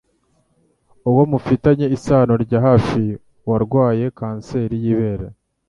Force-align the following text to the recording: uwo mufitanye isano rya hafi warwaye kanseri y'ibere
uwo 1.09 1.23
mufitanye 1.31 1.85
isano 1.97 2.33
rya 2.43 2.59
hafi 2.67 3.01
warwaye 3.49 4.05
kanseri 4.17 4.75
y'ibere 4.83 5.27